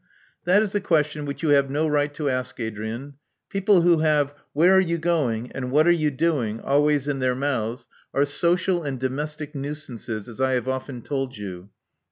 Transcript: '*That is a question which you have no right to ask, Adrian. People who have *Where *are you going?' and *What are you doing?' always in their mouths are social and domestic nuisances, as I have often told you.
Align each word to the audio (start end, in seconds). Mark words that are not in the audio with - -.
'*That 0.45 0.63
is 0.63 0.73
a 0.73 0.79
question 0.79 1.25
which 1.25 1.43
you 1.43 1.49
have 1.49 1.69
no 1.69 1.85
right 1.87 2.11
to 2.15 2.27
ask, 2.27 2.59
Adrian. 2.59 3.13
People 3.51 3.81
who 3.81 3.99
have 3.99 4.33
*Where 4.55 4.73
*are 4.73 4.79
you 4.79 4.97
going?' 4.97 5.51
and 5.51 5.69
*What 5.69 5.85
are 5.85 5.91
you 5.91 6.09
doing?' 6.09 6.59
always 6.59 7.07
in 7.07 7.19
their 7.19 7.35
mouths 7.35 7.85
are 8.11 8.25
social 8.25 8.81
and 8.81 8.99
domestic 8.99 9.53
nuisances, 9.53 10.27
as 10.27 10.41
I 10.41 10.53
have 10.53 10.67
often 10.67 11.03
told 11.03 11.37
you. 11.37 11.69